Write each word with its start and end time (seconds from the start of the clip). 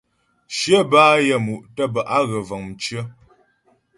Shyə 0.55 0.79
bɛ́ 0.91 1.03
á 1.13 1.15
yaə́mu' 1.27 1.63
tə́ 1.75 1.85
bə́ 1.93 2.03
á 2.15 2.19
ghə 2.29 2.39
vəŋ 2.47 2.61
mcyə̀. 2.69 3.03